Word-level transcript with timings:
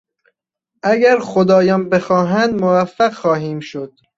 اگر 0.83 1.19
خدایان 1.19 1.89
بخواهند 1.89 2.61
موفق 2.61 3.13
خواهیم 3.13 3.59
شد. 3.59 3.93